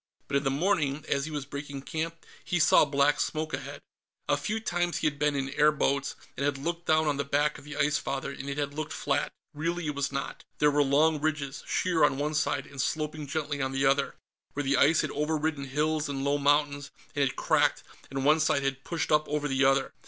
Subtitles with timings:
[0.27, 3.81] But in the morning, as he was breaking camp, he saw black smoke ahead.
[4.27, 7.23] A few times, he had been in air boats, and had looked down on the
[7.23, 9.31] back of the Ice Father, and it had looked flat.
[9.53, 10.43] Really, it was not.
[10.57, 14.15] There were long ridges, sheer on one side and sloping gently on the other,
[14.53, 18.63] where the ice had overridden hills and low mountains, or had cracked and one side
[18.63, 19.93] had pushed up over the other.